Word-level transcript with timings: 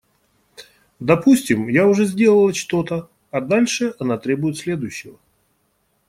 Допустим, 0.99 1.67
я 1.67 1.87
уже 1.87 2.05
сделала 2.05 2.55
что-то, 2.55 3.11
а 3.29 3.39
дальше 3.39 3.93
она 3.99 4.17
требует 4.17 4.57
следующего. 4.57 5.19